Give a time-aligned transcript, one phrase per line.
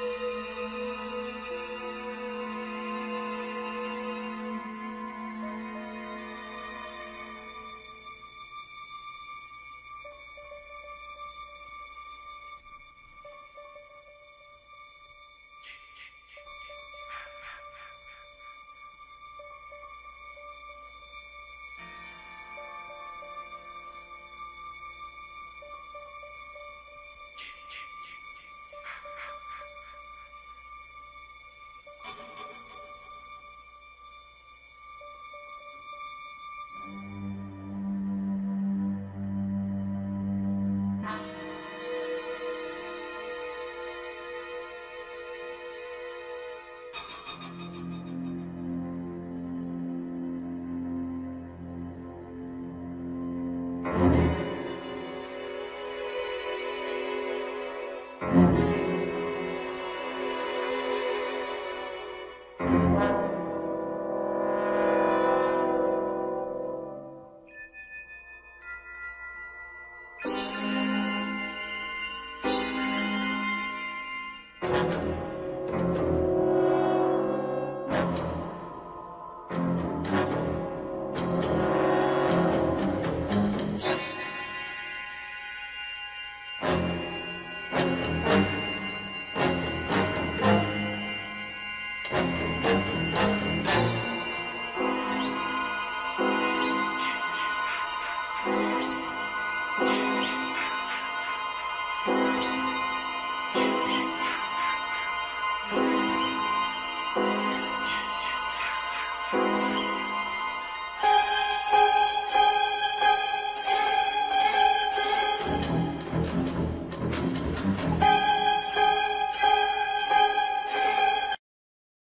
[0.00, 0.04] う
[0.44, 0.47] ん。